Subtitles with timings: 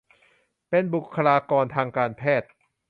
[0.69, 2.49] เป็นบุคลากรทางการแพทย์